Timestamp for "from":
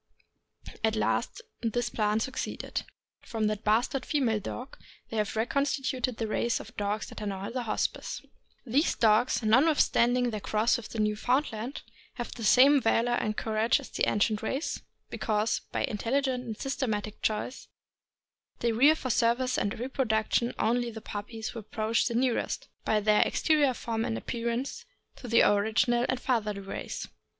3.21-3.45